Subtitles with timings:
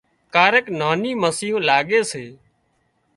[0.33, 2.25] ڪاريڪ ناني مسيون لاڳي سي